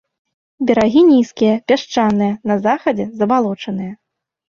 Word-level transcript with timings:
Берагі 0.71 1.03
нізкія, 1.11 1.53
пясчаныя, 1.69 2.33
на 2.51 2.61
захадзе 2.67 3.11
забалочаныя. 3.23 3.93